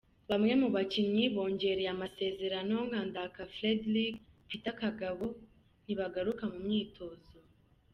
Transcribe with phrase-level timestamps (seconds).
[0.29, 4.15] Bamwe mu bakinnyi bongereye amasezerano nka Ndaka Frederick,
[4.47, 5.27] Peter Kagabo
[5.83, 7.29] ntibaragaruka mu myitozo.